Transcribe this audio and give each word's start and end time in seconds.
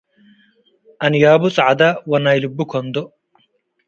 አንያቡ 1.05 1.41
ጻዕደ 1.57 1.81
ወናይ 2.11 2.37
ልቡ 2.43 2.57
ከንዶእ። 2.71 3.07